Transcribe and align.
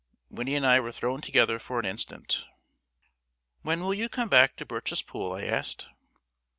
Winnie 0.31 0.55
and 0.55 0.65
I 0.65 0.79
were 0.79 0.91
thrown 0.91 1.21
together 1.21 1.59
for 1.59 1.77
an 1.79 1.85
instant. 1.85 2.47
"When 3.61 3.81
will 3.81 3.93
you 3.93 4.09
come 4.09 4.29
back 4.29 4.55
to 4.55 4.65
Birchespool?" 4.65 5.35
I 5.37 5.45
asked. 5.45 5.89